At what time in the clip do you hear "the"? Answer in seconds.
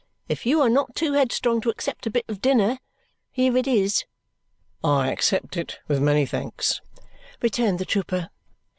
7.77-7.85